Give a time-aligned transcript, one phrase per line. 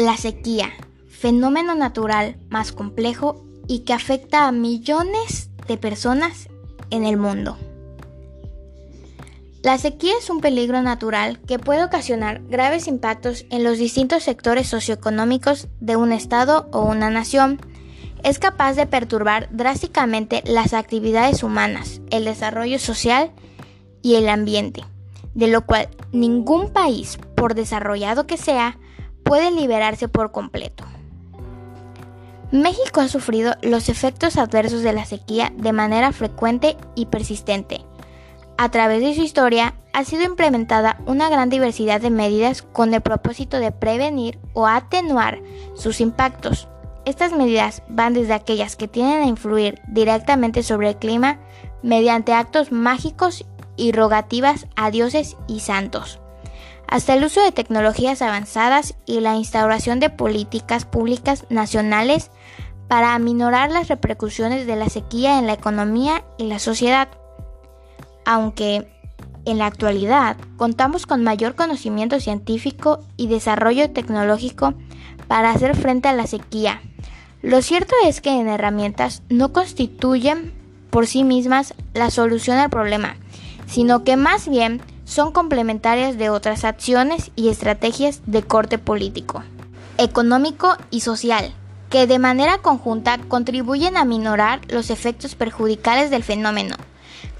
[0.00, 0.70] La sequía,
[1.10, 6.48] fenómeno natural más complejo y que afecta a millones de personas
[6.88, 7.58] en el mundo.
[9.62, 14.68] La sequía es un peligro natural que puede ocasionar graves impactos en los distintos sectores
[14.68, 17.60] socioeconómicos de un estado o una nación.
[18.22, 23.32] Es capaz de perturbar drásticamente las actividades humanas, el desarrollo social
[24.00, 24.82] y el ambiente,
[25.34, 28.78] de lo cual ningún país, por desarrollado que sea,
[29.30, 30.82] puede liberarse por completo.
[32.50, 37.82] México ha sufrido los efectos adversos de la sequía de manera frecuente y persistente.
[38.58, 43.02] A través de su historia ha sido implementada una gran diversidad de medidas con el
[43.02, 45.40] propósito de prevenir o atenuar
[45.76, 46.66] sus impactos.
[47.04, 51.38] Estas medidas van desde aquellas que tienden a influir directamente sobre el clima
[51.84, 53.44] mediante actos mágicos
[53.76, 56.18] y rogativas a dioses y santos,
[56.90, 62.32] hasta el uso de tecnologías avanzadas y la instauración de políticas públicas nacionales
[62.88, 67.08] para aminorar las repercusiones de la sequía en la economía y la sociedad.
[68.26, 68.88] Aunque
[69.44, 74.74] en la actualidad contamos con mayor conocimiento científico y desarrollo tecnológico
[75.28, 76.82] para hacer frente a la sequía.
[77.40, 80.52] Lo cierto es que en herramientas no constituyen
[80.90, 83.14] por sí mismas la solución al problema,
[83.66, 89.42] sino que más bien son complementarias de otras acciones y estrategias de corte político,
[89.98, 91.52] económico y social,
[91.88, 96.76] que de manera conjunta contribuyen a minorar los efectos perjudiciales del fenómeno.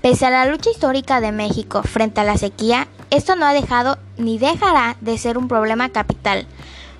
[0.03, 3.99] Pese a la lucha histórica de México frente a la sequía, esto no ha dejado
[4.17, 6.49] ni dejará de ser un problema capital,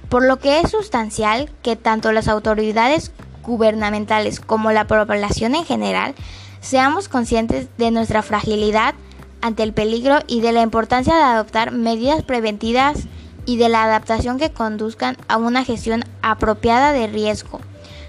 [0.09, 3.11] por lo que es sustancial que tanto las autoridades
[3.43, 6.15] gubernamentales como la población en general
[6.61, 8.95] seamos conscientes de nuestra fragilidad
[9.43, 13.07] ante el peligro y de la importancia de adoptar medidas preventivas
[13.47, 17.61] y de la adaptación que conduzcan a una gestión apropiada de riesgo,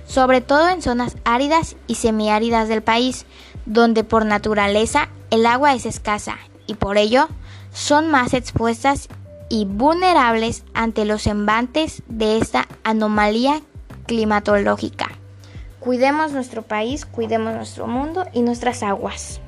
[0.05, 3.25] sobre todo en zonas áridas y semiáridas del país,
[3.65, 7.27] donde por naturaleza el agua es escasa y por ello
[7.73, 9.07] son más expuestas
[9.49, 13.61] y vulnerables ante los embates de esta anomalía
[14.05, 15.09] climatológica.
[15.79, 19.41] Cuidemos nuestro país, cuidemos nuestro mundo y nuestras aguas.